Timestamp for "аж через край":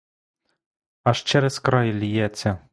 1.03-1.93